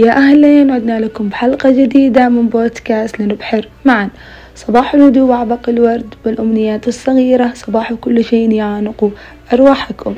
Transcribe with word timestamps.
ويا 0.00 0.16
أهلين 0.16 0.70
عدنا 0.70 1.00
لكم 1.00 1.28
بحلقة 1.28 1.70
جديدة 1.70 2.28
من 2.28 2.48
بودكاست 2.48 3.20
لنبحر. 3.20 3.68
معا 3.84 4.10
صباح 4.56 4.94
الهدوء 4.94 5.28
وعبق 5.28 5.68
الورد 5.68 6.14
والأمنيات 6.26 6.88
الصغيرة. 6.88 7.52
صباح 7.54 7.92
كل 7.92 8.24
شيء 8.24 8.52
يعانق 8.52 9.10
أرواحكم. 9.52 10.14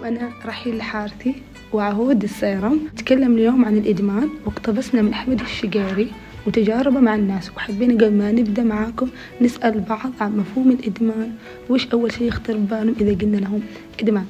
معكم 0.00 0.16
أنا 0.16 0.30
رحيل 0.46 0.74
الحارثي 0.74 1.34
وعهود 1.72 2.22
السيرم 2.22 2.80
نتكلم 2.92 3.34
اليوم 3.34 3.64
عن 3.64 3.76
الإدمان 3.76 4.28
واقتبسنا 4.46 5.02
من 5.02 5.12
أحمد 5.12 5.40
الشقيري 5.40 6.12
وتجاربه 6.46 7.00
مع 7.00 7.14
الناس. 7.14 7.50
وحبينا 7.56 7.94
قبل 7.94 8.12
ما 8.12 8.32
نبدأ 8.32 8.62
معاكم 8.62 9.08
نسأل 9.40 9.80
بعض 9.80 10.12
عن 10.20 10.36
مفهوم 10.36 10.70
الإدمان. 10.70 11.32
وش 11.70 11.86
أول 11.86 12.12
شيء 12.12 12.28
يخطر 12.28 12.56
ببالهم 12.56 12.94
إذا 13.00 13.18
قلنا 13.18 13.36
لهم 13.36 13.60
إدمان؟ 14.00 14.26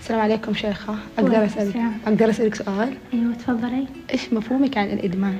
السلام 0.00 0.20
عليكم 0.20 0.54
شيخة. 0.54 0.96
أقدر 1.18 1.44
أسألك. 1.44 1.76
أقدر 2.06 2.30
أسألك 2.30 2.54
سؤال؟ 2.54 2.94
أيوة 3.14 3.34
تفضلي. 3.34 3.86
إيش 4.12 4.32
مفهومك 4.32 4.78
عن 4.78 4.86
الإدمان؟ 4.86 5.36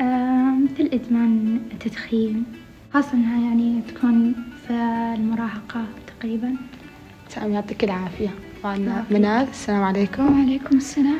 آه 0.00 0.54
مثل 0.64 0.90
إدمان 0.92 1.60
التدخين 1.72 2.44
خاصة 2.94 3.12
إنها 3.14 3.48
يعني 3.48 3.80
تكون 3.88 4.34
في 4.66 4.72
المراهقة 5.18 5.84
تقريبا. 6.06 6.54
سلام 7.28 7.52
يعطيك 7.52 7.84
العافية. 7.84 8.30
العافية. 8.64 9.04
منال 9.10 9.46
السلام 9.50 9.82
عليكم. 9.82 10.38
وعليكم 10.38 10.76
السلام. 10.76 11.18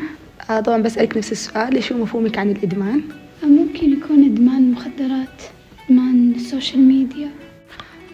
آه 0.50 0.60
طبعا 0.60 0.82
بسألك 0.82 1.16
نفس 1.16 1.32
السؤال 1.32 1.74
إيش 1.74 1.92
هو 1.92 1.98
مفهومك 1.98 2.38
عن 2.38 2.50
الإدمان؟ 2.50 3.02
ممكن 3.42 3.92
يكون 3.92 4.24
إدمان 4.24 4.70
مخدرات 4.72 5.42
إدمان 5.90 6.32
ال 6.36 6.43
social 6.43 6.80
media. 6.82 7.28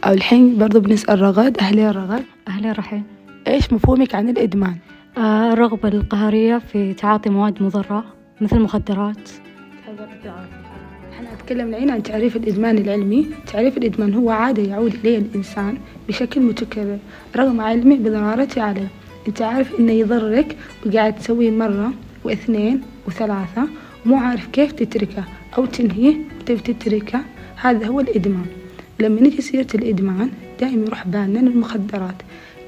أو 0.04 0.12
الحين 0.12 0.58
برضو 0.58 0.80
بنسأل 0.80 1.20
رغد 1.20 1.58
أهلين 1.58 1.90
رغد؟ 1.90 2.24
أهلا 2.48 2.72
رحيل 2.72 3.02
إيش 3.46 3.72
مفهومك 3.72 4.14
عن 4.14 4.28
الإدمان؟ 4.28 4.76
آه، 5.18 5.52
الرغبة 5.52 5.88
القهرية 5.88 6.58
في 6.58 6.94
تعاطي 6.94 7.30
مواد 7.30 7.62
مضرة 7.62 8.04
مثل 8.40 8.56
المخدرات 8.56 9.30
إحنا 11.12 11.34
نتكلم 11.34 11.68
الحين 11.68 11.90
عن 11.90 12.02
تعريف 12.02 12.36
الإدمان 12.36 12.78
العلمي. 12.78 13.26
تعريف 13.52 13.76
الإدمان 13.76 14.14
هو 14.14 14.30
عادة 14.30 14.62
يعود 14.62 14.94
إليه 14.94 15.18
الإنسان 15.18 15.78
بشكل 16.08 16.40
متكرر 16.40 16.98
رغم 17.36 17.60
علمه 17.60 17.96
بضرارته 17.96 18.62
عليه. 18.62 18.88
أنت 19.28 19.42
عارف 19.42 19.80
إنه 19.80 19.92
يضرك 19.92 20.56
وقاعد 20.86 21.16
تسويه 21.16 21.50
مرة 21.50 21.92
واثنين 22.24 22.80
وثلاثة 23.06 23.68
ومو 24.06 24.16
عارف 24.16 24.46
كيف 24.46 24.72
تتركه 24.72 25.24
أو 25.58 25.66
تنهيه 25.66 26.14
وتبي 26.40 26.72
تتركه 26.72 27.20
هذا 27.56 27.86
هو 27.86 28.00
الإدمان. 28.00 28.46
لما 29.00 29.20
نجي 29.20 29.42
سيرة 29.42 29.66
الإدمان 29.74 30.30
دائما 30.60 30.86
يروح 30.86 31.06
بالنا 31.06 31.40
المخدرات. 31.40 32.14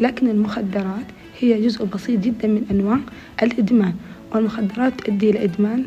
لكن 0.00 0.28
المخدرات 0.28 1.06
هي 1.40 1.66
جزء 1.66 1.84
بسيط 1.84 2.20
جدا 2.20 2.48
من 2.48 2.66
أنواع 2.70 2.98
الإدمان. 3.42 3.94
والمخدرات 4.34 5.00
تؤدي 5.00 5.30
إلى 5.30 5.44
إدمان 5.44 5.84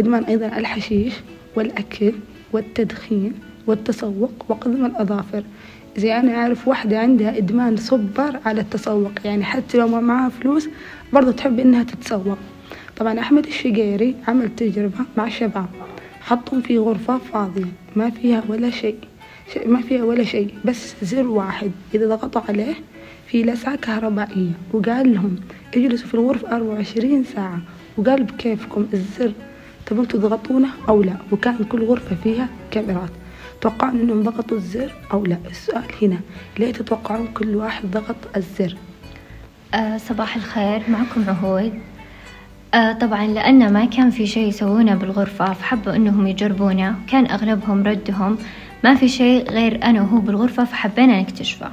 إدمان 0.00 0.24
أيضا 0.24 0.46
الحشيش 0.46 1.12
والأكل 1.56 2.12
والتدخين 2.52 3.32
والتسوق 3.66 4.32
وقضم 4.48 4.86
الأظافر. 4.86 5.42
زي 5.96 6.12
أنا 6.16 6.34
أعرف 6.34 6.68
واحدة 6.68 6.98
عندها 6.98 7.38
إدمان 7.38 7.76
صبر 7.76 8.38
على 8.46 8.60
التسوق 8.60 9.10
يعني 9.24 9.44
حتى 9.44 9.78
لو 9.78 9.88
ما 9.88 10.00
معاها 10.00 10.28
فلوس 10.28 10.68
برضو 11.12 11.30
تحب 11.30 11.58
إنها 11.60 11.82
تتسوق. 11.82 12.38
طبعا 12.96 13.20
أحمد 13.20 13.46
الشقيري 13.46 14.14
عمل 14.28 14.56
تجربة 14.56 14.98
مع 15.16 15.28
شباب 15.28 15.66
حطهم 16.20 16.60
في 16.60 16.78
غرفة 16.78 17.18
فاضية 17.18 17.64
ما 17.96 18.10
فيها 18.10 18.42
ولا 18.48 18.70
شيء- 18.70 18.98
ما 19.66 19.80
فيها 19.80 20.04
ولا 20.04 20.24
شيء 20.24 20.54
بس 20.64 20.94
زر 21.02 21.26
واحد. 21.26 21.70
إذا 21.94 22.06
ضغطوا 22.06 22.42
عليه 22.48 22.74
في 23.26 23.42
لسعة 23.42 23.76
كهربائية 23.76 24.50
وقال 24.72 25.14
لهم 25.14 25.36
اجلسوا 25.76 26.06
في 26.08 26.14
الغرفة 26.14 26.56
24 26.56 27.24
ساعة. 27.24 27.58
وقال 27.98 28.22
بكيفكم 28.22 28.86
الزر 28.94 29.32
تبون 29.86 30.08
تضغطونه 30.08 30.68
أو 30.88 31.02
لا؟ 31.02 31.16
وكان 31.32 31.56
كل 31.68 31.84
غرفة 31.84 32.16
فيها 32.24 32.48
كاميرات. 32.70 33.10
توقعون 33.64 34.00
إنهم 34.00 34.22
ضغطوا 34.22 34.56
الزر 34.56 34.92
أو 35.12 35.26
لا؟ 35.26 35.38
السؤال 35.50 35.84
هنا 36.02 36.20
ليه 36.58 36.72
تتوقعون 36.72 37.26
كل 37.34 37.56
واحد 37.56 37.90
ضغط 37.90 38.16
الزر. 38.36 38.76
آه 39.74 39.96
صباح 39.96 40.36
الخير 40.36 40.82
معكم 40.88 41.24
عهود. 41.28 41.72
آه 42.74 42.92
طبعا 42.92 43.26
لأن 43.26 43.72
ما 43.72 43.84
كان 43.84 44.10
في 44.10 44.26
شيء 44.26 44.48
يسوونه 44.48 44.94
بالغرفة 44.94 45.52
فحبوا 45.52 45.96
أنهم 45.96 46.26
يجربونه. 46.26 46.94
كان 47.08 47.26
أغلبهم 47.26 47.82
ردهم 47.82 48.38
ما 48.84 48.94
في 48.94 49.08
شيء 49.08 49.50
غير 49.50 49.84
أنا 49.84 50.02
وهو 50.02 50.18
بالغرفة 50.18 50.64
فحبينا 50.64 51.20
نكتشفه. 51.20 51.70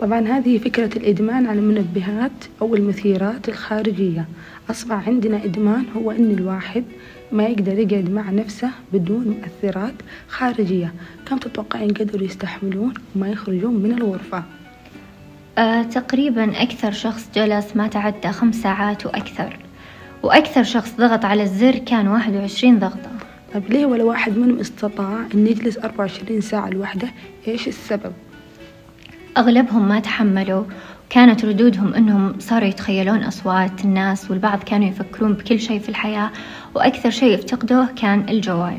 طبعا 0.00 0.20
هذه 0.20 0.58
فكرة 0.58 0.98
الإدمان 0.98 1.46
على 1.46 1.58
المنبهات 1.58 2.44
أو 2.62 2.74
المثيرات 2.74 3.48
الخارجية. 3.48 4.28
أصبح 4.70 5.08
عندنا 5.08 5.44
إدمان 5.44 5.84
هو 5.96 6.10
أن 6.10 6.30
الواحد 6.30 6.84
ما 7.32 7.44
يقدر 7.44 7.78
يقعد 7.78 8.10
مع 8.10 8.30
نفسه 8.30 8.70
بدون 8.92 9.28
مؤثرات 9.28 9.94
خارجية. 10.28 10.94
كم 11.26 11.38
تتوقعين 11.38 11.90
قدروا 11.90 12.26
يستحملون 12.26 12.94
وما 13.16 13.28
يخرجون 13.28 13.74
من 13.74 13.92
الغرفة؟ 13.92 14.42
آه 15.58 15.82
تقريبا 15.82 16.62
أكثر 16.62 16.92
شخص 16.92 17.28
جلس 17.34 17.76
ما 17.76 17.88
تعدى 17.88 18.28
خمس 18.28 18.54
ساعات 18.54 19.06
وأكثر. 19.06 19.58
وأكثر 20.22 20.62
شخص 20.62 20.96
ضغط 20.96 21.24
على 21.24 21.42
الزر 21.42 21.78
كان 21.78 22.08
واحد 22.08 22.34
وعشرين 22.34 22.78
ضغطة. 22.78 23.10
طيب 23.54 23.72
ليه 23.72 23.86
ولا 23.86 24.04
واحد 24.04 24.38
منهم 24.38 24.58
استطاع 24.58 25.26
أن 25.34 25.46
يجلس 25.46 25.78
24 25.78 26.40
ساعة 26.40 26.68
لوحده؟ 26.68 27.08
إيش 27.48 27.68
السبب؟ 27.68 28.12
أغلبهم 29.36 29.88
ما 29.88 30.00
تحملوا 30.00 30.64
كانت 31.14 31.44
ردودهم 31.44 31.94
أنهم 31.94 32.34
صاروا 32.38 32.68
يتخيلون 32.68 33.22
أصوات 33.22 33.84
الناس 33.84 34.30
والبعض 34.30 34.62
كانوا 34.62 34.88
يفكرون 34.88 35.32
بكل 35.32 35.60
شيء 35.60 35.80
في 35.80 35.88
الحياة 35.88 36.30
وأكثر 36.74 37.10
شيء 37.10 37.34
يفتقدوه 37.34 37.88
كان 37.96 38.28
الجوال. 38.28 38.78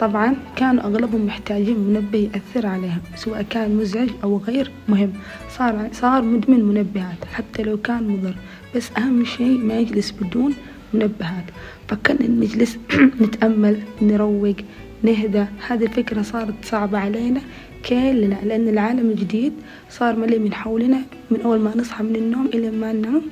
طبعا 0.00 0.36
كانوا 0.56 0.84
أغلبهم 0.84 1.26
محتاجين 1.26 1.78
منبه 1.78 2.18
يأثر 2.18 2.66
عليهم 2.66 3.00
سواء 3.16 3.42
كان 3.42 3.76
مزعج 3.76 4.08
أو 4.24 4.36
غير 4.38 4.70
مهم. 4.88 5.12
صار 5.50 5.88
صار 5.92 6.22
مدمن 6.22 6.64
منبهات 6.64 7.24
حتى 7.34 7.62
لو 7.62 7.76
كان 7.76 8.08
مضر. 8.08 8.34
بس 8.76 8.90
أهم 8.98 9.24
شيء 9.24 9.58
ما 9.58 9.78
يجلس 9.78 10.10
بدون 10.10 10.54
منبهات. 10.94 11.44
فكنا 11.88 12.28
نجلس 12.28 12.78
نتأمل 13.22 13.80
نروق 14.02 14.56
نهدى. 15.02 15.44
هذه 15.68 15.84
الفكرة 15.84 16.22
صارت 16.22 16.54
صعبة 16.64 16.98
علينا 16.98 17.40
كلنا 17.88 18.38
لأن 18.44 18.68
العالم 18.68 19.10
الجديد 19.10 19.52
صار 19.90 20.16
مليء 20.16 20.38
من 20.38 20.54
حولنا 20.54 20.98
من 21.30 21.40
أول 21.40 21.58
ما 21.60 21.72
نصحى 21.76 22.04
من 22.04 22.16
النوم 22.16 22.46
إلى 22.54 22.70
ما 22.70 22.92
ننام. 22.92 23.22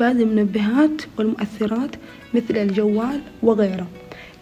بعد 0.00 0.20
المنبهات 0.20 1.02
والمؤثرات 1.18 1.90
مثل 2.34 2.56
الجوال 2.56 3.20
وغيره 3.42 3.86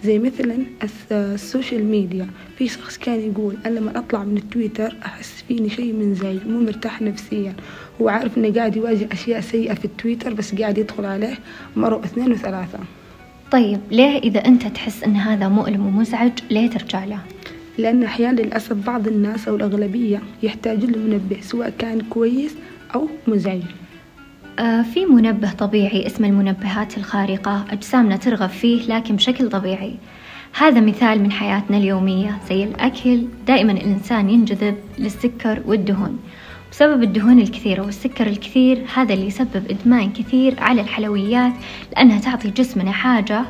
زي 0.05 0.19
مثلا 0.19 0.57
الس- 0.83 1.13
ال 1.13 1.23
social 1.23 1.85
media. 1.85 2.27
في 2.59 2.69
شخص 2.69 2.99
كان 2.99 3.21
يقول 3.21 3.57
أنا 3.67 3.79
لما 3.79 3.99
أطلع 3.99 4.25
من 4.25 4.37
التويتر 4.37 4.97
أحس 5.05 5.45
فيني 5.49 5.69
شيء 5.71 5.93
منزعج 5.93 6.37
مو 6.47 6.61
مرتاح 6.61 7.03
نفسيا. 7.03 7.55
هو 8.01 8.09
عارف 8.09 8.39
إنه 8.39 8.55
قاعد 8.55 8.77
يواجه 8.77 9.09
أشياء 9.13 9.41
سيئة 9.41 9.75
في 9.75 9.85
التويتر 9.85 10.35
بس 10.35 10.55
قاعد 10.55 10.79
يدخل 10.79 11.05
عليه 11.05 11.39
مرة 11.77 11.97
واثنين 11.97 12.33
وثلاثة. 12.33 12.79
طيب 13.53 13.81
ليه 13.91 14.19
إذا 14.19 14.45
أنت 14.45 14.67
تحس 14.67 15.03
أن 15.05 15.17
هذا 15.17 15.49
مؤلم 15.49 15.87
ومزعج 15.87 16.33
ليه 16.51 16.71
ترجع 16.71 17.05
له؟ 17.05 17.19
لأن 17.79 18.03
أحيانا 18.03 18.41
للأسف 18.41 18.73
بعض 18.73 19.09
الناس 19.09 19.49
أو 19.49 19.57
الأغلبية 19.57 20.23
يحتاجون 20.43 20.91
لمنبه 20.91 21.41
سواء 21.41 21.73
كان 21.79 22.01
كويس 22.01 22.55
أو 22.95 23.09
مزعج. 23.27 23.63
آه 24.59 24.83
في 24.83 25.07
منبه 25.07 25.53
طبيعي 25.53 26.07
اسمه 26.07 26.29
المنبهات 26.29 26.99
الخارقة 26.99 27.65
أجسامنا 27.71 28.17
ترغب 28.17 28.49
فيه 28.49 28.97
لكن 28.97 29.17
بشكل 29.17 29.49
طبيعي. 29.49 29.95
هذا 30.59 30.81
مثال 30.81 31.23
من 31.23 31.33
حياتنا 31.33 31.77
اليومية 31.77 32.39
زي 32.49 32.65
الأكل. 32.65 33.25
دائما 33.47 33.73
الإنسان 33.73 34.31
ينجذب 34.31 34.77
للسكر 34.99 35.63
والدهون. 35.67 36.19
بسبب 36.75 37.03
الدهون 37.03 37.39
الكثيرة 37.39 37.83
والسكر 37.83 38.27
الكثير 38.27 38.85
هذا 38.95 39.15
اللي 39.15 39.27
يسبب 39.27 39.71
إدمان 39.71 40.13
كثير 40.13 40.55
على 40.61 40.81
الحلويات 40.81 41.53
لأنها 41.93 42.21
تعطي 42.21 42.51
جسمنا 42.51 42.93
حاجة 42.93 43.45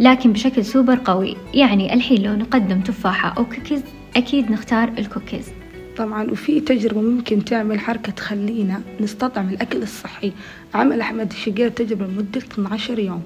لكن 0.00 0.32
بشكل 0.32 0.64
سوبر 0.64 0.98
قوي. 1.04 1.36
يعني 1.54 1.94
الحين 1.94 2.22
لو 2.22 2.32
نقدم 2.32 2.80
تفاحة 2.80 3.34
أو 3.38 3.44
كوكيز 3.44 3.82
أكيد 4.16 4.50
نختار 4.50 4.88
الكوكيز. 4.98 5.48
طبعا 5.96 6.30
وفي 6.30 6.60
تجربة 6.60 7.00
ممكن 7.00 7.44
تعمل 7.44 7.80
حركة 7.80 8.12
تخلينا 8.12 8.82
نستطعم 9.00 9.48
الأكل 9.48 9.82
الصحي. 9.82 10.32
عمل 10.74 11.00
أحمد 11.00 11.30
الشقير 11.30 11.68
تجربة 11.68 12.06
لمدة 12.06 12.38
12 12.38 12.98
يوم. 12.98 13.22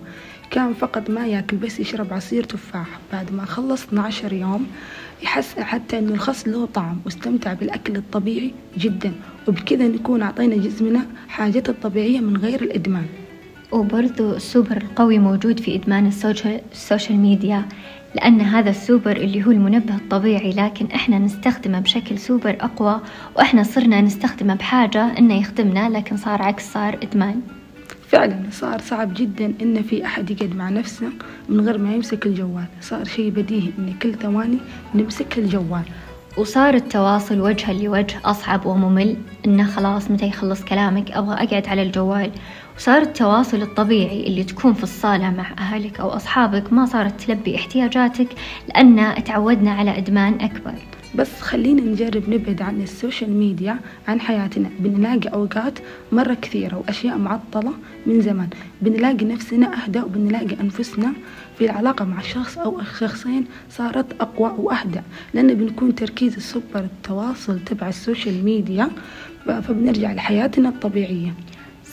كان 0.50 0.75
فقط 0.75 1.11
ما 1.11 1.26
يأكل 1.26 1.56
بس 1.56 1.81
يشرب 1.81 2.12
عصير 2.12 2.44
تفاح. 2.44 2.87
بعد 3.12 3.32
ما 3.32 3.44
خلص 3.44 3.82
12 3.85 4.32
يوم 4.32 4.67
يحس 5.23 5.59
حتى 5.59 5.99
إنه 5.99 6.14
الخس 6.14 6.49
له 6.49 6.67
طعم 6.67 7.00
واستمتع 7.05 7.53
بالأكل 7.53 7.97
الطبيعي 7.97 8.53
جدا. 8.79 9.12
وبكذا 9.49 9.88
نكون 9.88 10.23
أعطينا 10.23 10.56
جسمنا 10.56 11.06
حاجته 11.29 11.71
الطبيعية 11.71 12.21
من 12.21 12.37
غير 12.37 12.62
الإدمان. 12.62 13.06
وبرضو 13.73 14.37
السوبر 14.37 14.76
القوي 14.76 15.19
موجود 15.19 15.61
في 15.61 15.75
إدمان 15.75 16.06
ال 16.06 16.13
social, 16.13 16.61
ال 16.73 16.79
social 16.79 17.19
media 17.19 17.64
لأن 18.15 18.41
هذا 18.41 18.70
السوبر 18.70 19.17
اللي 19.17 19.47
هو 19.47 19.50
المنبه 19.50 19.94
الطبيعي 19.94 20.50
لكن 20.53 20.87
إحنا 20.87 21.19
نستخدمه 21.19 21.81
بشكل 21.81 22.19
سوبر 22.19 22.56
أقوى 22.61 23.00
وإحنا 23.37 23.62
صرنا 23.62 24.00
نستخدمه 24.00 24.55
بحاجة 24.55 25.19
إنه 25.19 25.41
يخدمنا 25.41 25.88
لكن 25.88 26.17
صار 26.17 26.43
عكس 26.43 26.73
صار 26.73 26.99
إدمان. 27.03 27.41
فعلا 28.09 28.43
صار 28.50 28.81
صعب 28.81 29.15
جدا 29.15 29.55
إن 29.62 29.82
في 29.82 30.05
أحد 30.05 30.31
يقعد 30.31 30.56
مع 30.56 30.69
نفسه 30.69 31.09
من 31.49 31.61
غير 31.61 31.79
ما 31.79 31.94
يمسك 31.94 32.26
الجوال. 32.26 32.67
صار 32.81 33.05
شيء 33.05 33.31
بديهي 33.31 33.71
إن 33.79 33.94
كل 34.03 34.14
ثواني 34.14 34.59
نمسك 34.94 35.38
الجوال. 35.38 35.82
وصار 36.38 36.75
التواصل 36.75 37.41
وجها 37.41 37.73
لوجه 37.73 38.21
أصعب 38.25 38.67
وممل 38.67 39.17
إنه 39.47 39.67
خلاص 39.67 40.11
متى 40.11 40.26
يخلص 40.26 40.64
كلامك؟ 40.64 41.11
أبغى 41.11 41.35
أقعد 41.35 41.67
على 41.67 41.82
الجوال. 41.82 42.31
وصار 42.78 43.02
التواصل 43.02 43.62
الطبيعي 43.62 44.26
اللي 44.26 44.44
تكون 44.44 44.72
في 44.72 44.82
الصالة 44.82 45.30
مع 45.30 45.52
أهلك 45.58 46.00
أو 46.00 46.08
أصحابك 46.08 46.72
ما 46.72 46.86
صارت 46.86 47.20
تلبي 47.20 47.56
احتياجاتك 47.56 48.28
لأن 48.69 49.25
تعودنا 49.25 49.70
على 49.70 49.98
إدمان 49.98 50.34
أكبر. 50.40 50.75
بس 51.14 51.40
خلينا 51.40 51.82
نجرب 51.82 52.28
نبعد 52.28 52.62
عن 52.62 52.82
ال 52.82 52.89
social 52.89 53.31
media 53.31 53.79
عن 54.08 54.20
حياتنا. 54.20 54.69
بنلاقي 54.78 55.28
أوقات 55.28 55.78
مرة 56.12 56.34
كثيرة 56.34 56.76
وأشياء 56.76 57.19
معطلة 57.19 57.72
من 58.06 58.20
زمان. 58.20 58.48
بنلاقي 58.82 59.25
نفسنا 59.25 59.84
أهدى 59.84 60.00
وبنلاقي 60.00 60.60
أنفسنا 60.60 61.12
في 61.58 61.64
العلاقة 61.64 62.04
مع 62.04 62.20
شخص 62.20 62.58
أو 62.58 62.80
شخصين 62.98 63.44
صارت 63.70 64.06
أقوى 64.20 64.54
وأهدى 64.58 65.00
لأن 65.34 65.54
بنكون 65.54 65.94
تركيز 65.94 66.36
السوبر 66.36 66.80
التواصل 66.80 67.60
تبع 67.60 67.88
ال 67.88 67.96
social 67.96 68.44
media 68.44 68.90
فبنرجع 69.46 70.12
لحياتنا 70.12 70.69
الطبيعية. 70.69 71.34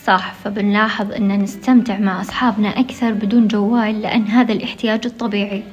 صح 0.05 0.33
فبنلاحظ 0.33 1.11
أن 1.11 1.39
نستمتع 1.43 1.99
مع 1.99 2.21
أصحابنا 2.21 2.79
أكثر 2.79 3.13
بدون 3.13 3.47
جوال 3.47 4.01
لأن 4.01 4.21
هذا 4.21 4.53
الاحتياج 4.53 5.01
الطبيعي 5.05 5.63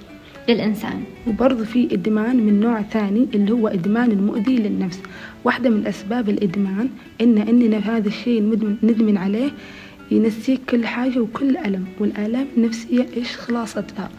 للإنسان. 0.49 1.03
وبرضه 1.27 1.65
في 1.65 1.95
إدمان 1.95 2.37
من 2.37 2.61
نوع 2.61 2.83
ثاني 2.83 3.29
اللي 3.35 3.53
هو 3.53 3.69
إدمان 3.69 4.11
المؤذي 4.11 4.57
للنفس. 4.57 5.01
واحدة 5.45 5.71
من 5.71 5.87
أسباب 5.87 6.29
الإدمان 6.29 6.89
إن 7.21 7.39
إننا 7.39 7.77
هذا 7.77 8.09
الشيء 8.09 8.43
ندمن, 8.43 8.77
ندمن 8.83 9.17
عليه 9.17 9.51
ينسيك 10.11 10.61
كل 10.71 10.87
حاجة 10.87 11.19
وكل 11.19 11.57
ألم 11.57 11.85
والآلام 12.01 12.47
النفسية 12.57 13.07
إيش 13.17 13.37
خلاصتها؟ 13.37 14.11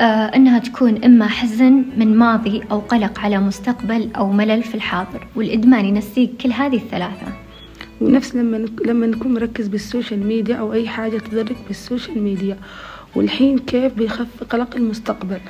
آه 0.00 0.04
إنها 0.36 0.58
تكون 0.58 1.04
إما 1.04 1.26
حزن 1.26 1.84
من 1.96 2.16
ماضي 2.16 2.62
أو 2.70 2.78
قلق 2.78 3.20
على 3.20 3.38
مستقبل 3.38 4.08
أو 4.16 4.32
ملل 4.32 4.62
في 4.62 4.74
الحاضر 4.74 5.26
والإدمان 5.36 5.84
ينسيك 5.84 6.30
كل 6.42 6.52
هذه 6.52 6.76
الثلاثة. 6.76 7.47
ونفس 8.00 8.36
لما 8.36 8.66
لما 8.84 9.06
نكون 9.06 9.34
مركز 9.34 9.68
بال 9.68 9.82
social 9.82 10.26
media 10.26 10.56
أو 10.56 10.72
أي 10.72 10.88
حاجة 10.88 11.18
تضرك 11.18 11.56
بال 11.68 11.81
social 11.81 12.22
media 12.22 12.58
والحين 13.16 13.58
كيف 13.58 13.94
بيخف 13.94 14.44
قلق 14.50 14.76
المستقبل؟ 14.76 15.40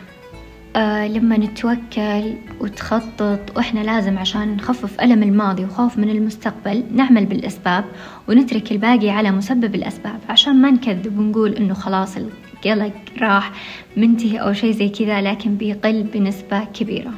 آه 0.77 1.09
لما 1.09 1.37
نتوكل 1.37 2.35
وتخطط 2.61 3.57
وإحنا 3.57 3.81
لازم 3.81 4.19
عشان 4.19 4.57
نخفف 4.57 5.01
ألم 5.01 5.23
الماضي 5.23 5.65
وخوف 5.65 5.99
من 5.99 6.11
المستقبل 6.11 6.85
نعمل 6.95 7.27
بالأسباب 7.27 7.85
ونترك 8.29 8.73
الباقي 8.73 9.11
على 9.11 9.31
مسبب 9.31 9.75
الأسباب 9.75 10.21
عشان 10.29 10.63
ما 10.63 10.71
نكذب 10.71 11.19
ونقول 11.19 11.53
إنه 11.53 11.75
خلاص 11.75 12.17
القلق 12.17 12.93
راح 13.21 13.53
منتهي 13.97 14.39
أو 14.39 14.53
شيء 14.53 14.73
زي 14.73 14.89
كذا 14.89 15.21
لكن 15.21 15.55
بيقل 15.55 16.03
بنسبة 16.03 16.65
كبيرة. 16.65 17.13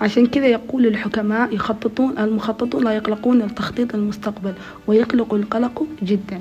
عشان 0.00 0.26
كذا 0.26 0.46
يقول 0.46 0.86
الحكماء 0.86 1.54
يخططون 1.54 2.18
المخططون 2.18 2.84
لا 2.84 2.90
يقلقون 2.90 3.42
التخطيط 3.42 3.94
المستقبل 3.94 4.52
ويقلق 4.86 5.34
القلق 5.34 5.82
جدا. 6.02 6.40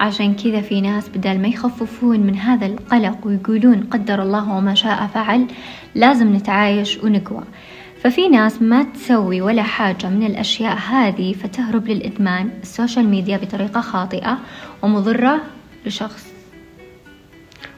عشان 0.00 0.34
كذا 0.34 0.60
في 0.60 0.80
ناس 0.80 1.08
بدل 1.08 1.38
ما 1.38 1.48
يخففون 1.48 2.20
من 2.20 2.36
هذا 2.36 2.66
القلق 2.66 3.26
ويقولون 3.26 3.80
قدر 3.80 4.22
الله 4.22 4.52
وما 4.52 4.74
شاء 4.74 5.06
فعل 5.06 5.46
لازم 5.94 6.36
نتعايش 6.36 6.98
ونقوى. 6.98 7.44
ففي 8.00 8.28
ناس 8.28 8.62
ما 8.62 8.82
تسوي 8.82 9.40
ولا 9.40 9.62
حاجة 9.62 10.06
من 10.06 10.26
الأشياء 10.26 10.76
هذه 10.76 11.32
فتهرب 11.32 11.88
للإدمان. 11.88 12.50
السوشيال 12.62 13.08
ميديا 13.08 13.36
بطريقة 13.36 13.80
خاطئة 13.80 14.38
ومضرة 14.82 15.40
لشخص. 15.86 16.33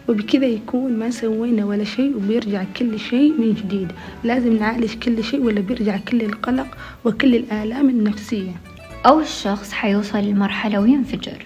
وبكذا 0.08 0.46
يكون 0.46 0.98
ما 0.98 1.10
سوينا 1.10 1.64
ولا 1.64 1.84
شيء 1.84 2.16
وبيرجع 2.16 2.64
كل 2.76 2.98
شيء 2.98 3.32
من 3.38 3.54
جديد. 3.54 3.92
لازم 4.24 4.56
نعالج 4.56 4.94
كل 4.94 5.24
شيء 5.24 5.40
ولا 5.40 5.60
بيرجع 5.60 5.96
كل 5.96 6.22
القلق 6.22 6.66
وكل 7.04 7.34
الآلام 7.34 7.88
النفسية. 7.88 8.50
أو 9.06 9.20
الشخص 9.20 9.72
حيوصل 9.72 10.18
لمرحلة 10.18 10.80
وينفجر. 10.80 11.44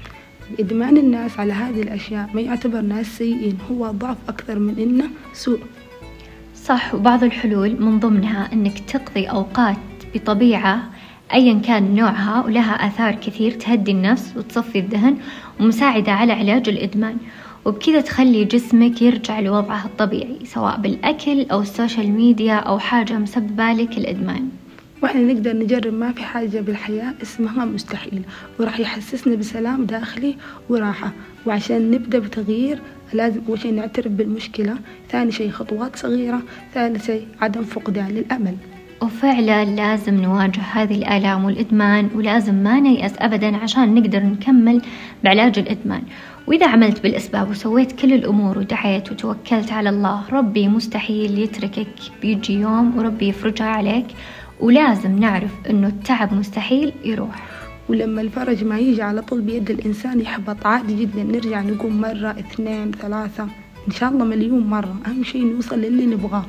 إدمان 0.60 0.96
الناس 0.96 1.38
على 1.38 1.52
هذه 1.52 1.82
الأشياء 1.82 2.30
ما 2.34 2.40
يعتبر 2.40 2.80
ناس 2.80 3.18
سيئين 3.18 3.58
هو 3.70 3.90
ضعف 3.90 4.16
أكثر 4.28 4.58
من 4.58 4.78
إنه 4.78 5.04
سوء. 5.32 5.60
صح 6.54 6.94
وبعض 6.94 7.24
الحلول 7.24 7.82
من 7.82 7.98
ضمنها 7.98 8.52
أنك 8.52 8.78
تقضي 8.78 9.24
أوقات 9.24 9.76
بطبيعة 10.14 10.90
أيا 11.32 11.54
كان 11.58 11.94
نوعها 11.94 12.44
ولها 12.44 12.72
آثار 12.72 13.14
كثير 13.14 13.50
تهدي 13.50 13.90
النفس 13.90 14.36
وتصفي 14.36 14.78
الذهن 14.78 15.16
ومساعدة 15.60 16.12
على 16.12 16.32
علاج 16.32 16.68
الإدمان. 16.68 17.16
وبكذا 17.64 18.00
تخلي 18.00 18.44
جسمك 18.44 19.02
يرجع 19.02 19.40
لوضعه 19.40 19.84
الطبيعي 19.84 20.36
سواء 20.44 20.76
بالأكل 20.76 21.46
أو 21.50 21.60
ال 21.60 21.67
social 21.67 22.10
media 22.10 22.54
أو 22.54 22.78
حاجة 22.78 23.12
مسببة 23.12 23.72
لك 23.72 23.98
الإدمان. 23.98 24.48
وإحنا 25.02 25.20
نقدر 25.32 25.56
نجرب 25.56 25.92
ما 25.92 26.12
في 26.12 26.22
حاجة 26.22 26.60
بالحياة 26.60 27.14
اسمها 27.22 27.64
مستحيل 27.64 28.22
وراح 28.58 28.80
يحسسنا 28.80 29.34
بسلام 29.36 29.84
داخلي 29.84 30.36
وراحة. 30.68 31.12
وعشان 31.46 31.90
نبدأ 31.90 32.18
بتغيير 32.18 32.78
لازم 33.12 33.40
أول 33.48 33.60
شيء 33.60 33.74
نعترف 33.74 34.12
بالمشكلة 34.12 34.78
ثاني 35.10 35.32
شيء 35.32 35.50
خطوات 35.50 35.96
صغيرة 35.96 36.42
ثالث 36.74 37.06
شيء 37.06 37.26
عدم 37.40 37.62
فقدان 37.62 38.08
للأمل. 38.08 38.56
وفعلا 39.02 39.64
لازم 39.64 40.14
نواجه 40.14 40.60
هذه 40.60 40.94
الآلام 40.94 41.44
والإدمان 41.44 42.10
ولازم 42.14 42.54
ما 42.54 42.80
نيأس 42.80 43.12
أبدا 43.18 43.56
عشان 43.56 43.94
نقدر 43.94 44.22
نكمل 44.22 44.82
بعلاج 45.24 45.58
الإدمان. 45.58 46.02
وإذا 46.46 46.68
عملت 46.68 47.02
بالأسباب 47.02 47.50
وسويت 47.50 47.92
كل 47.92 48.12
الأمور 48.12 48.58
ودعيت 48.58 49.12
وتوكلت 49.12 49.72
على 49.72 49.88
الله 49.88 50.22
ربي 50.32 50.68
مستحيل 50.68 51.38
يتركك. 51.38 51.94
بيجي 52.22 52.54
يوم 52.54 52.98
وربي 52.98 53.28
يفرجها 53.28 53.66
عليك 53.66 54.06
ولازم 54.60 55.18
نعرف 55.18 55.50
إنه 55.70 55.86
التعب 55.86 56.34
مستحيل 56.34 56.92
يروح. 57.04 57.46
ولما 57.88 58.20
الفرج 58.20 58.64
ما 58.64 58.78
يجي 58.78 59.02
على 59.02 59.22
طول 59.22 59.40
بيد 59.40 59.70
الإنسان 59.70 60.20
يحبط. 60.20 60.66
عادي 60.66 61.00
جدا 61.00 61.22
نرجع 61.22 61.60
نقوم 61.60 62.00
مرة 62.00 62.30
اثنين 62.30 62.90
ثلاثة 62.90 63.44
إن 63.88 63.92
شاء 63.92 64.10
الله 64.10 64.24
مليون 64.24 64.66
مرة. 64.66 64.96
أهم 65.06 65.24
شيء 65.24 65.44
نوصل 65.54 65.78
للي 65.78 66.06
نبغاه. 66.06 66.44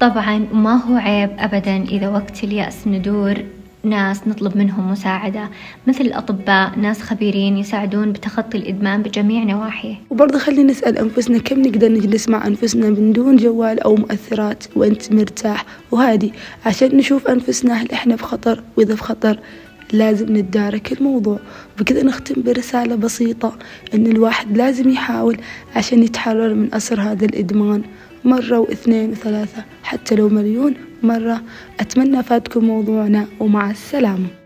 طبعا 0.00 0.46
ما 0.52 0.74
هو 0.74 0.96
عيب 0.96 1.30
أبدا 1.38 1.76
إذا 1.84 2.08
وقت 2.08 2.44
اليأس 2.44 2.86
ندور 2.86 3.34
ناس 3.84 4.28
نطلب 4.28 4.56
منهم 4.56 4.90
مساعدة. 4.90 5.48
مثل 5.86 6.04
الأطباء 6.04 6.78
ناس 6.78 7.02
خبيرين 7.02 7.56
يساعدون 7.56 8.12
بتخطي 8.12 8.58
الإدمان 8.58 9.02
بجميع 9.02 9.44
نواحيه. 9.44 9.94
وبرضه 10.10 10.38
خلينا 10.38 10.70
نسأل 10.70 10.98
أنفسنا 10.98 11.38
كم 11.38 11.60
نقدر 11.62 11.92
نجلس 11.92 12.28
مع 12.28 12.46
أنفسنا 12.46 12.90
من 12.90 13.12
دون 13.12 13.36
جوال 13.36 13.80
أو 13.80 13.94
مؤثرات 13.94 14.64
وأنت 14.76 15.12
مرتاح؟ 15.12 15.64
وهادي 15.90 16.32
عشان 16.66 16.96
نشوف 16.96 17.26
أنفسنا 17.26 17.74
هل 17.74 17.92
إحنا 17.92 18.16
في 18.16 18.22
خطر 18.24 18.62
وإذا 18.76 18.94
في 18.94 19.02
خطر 19.02 19.38
لازم 19.92 20.36
نتدارك 20.36 20.92
الموضوع. 20.92 21.38
وبكذا 21.76 22.02
نختم 22.02 22.42
برسالة 22.42 22.96
بسيطة 22.96 23.58
إن 23.94 24.06
الواحد 24.06 24.56
لازم 24.56 24.88
يحاول 24.88 25.36
عشان 25.76 26.02
يتحرر 26.02 26.54
من 26.54 26.74
أسر 26.74 27.00
هذا 27.00 27.24
الإدمان. 27.24 27.82
مرة 28.24 28.58
واثنين 28.58 29.10
وثلاثة 29.10 29.64
حتى 29.82 30.14
لو 30.14 30.28
مليون 30.28 30.74
مرة. 31.02 31.42
أتمنى 31.80 32.22
فاتكم 32.22 32.64
موضوعنا 32.64 33.26
ومع 33.40 33.70
السلامة. 33.70 34.39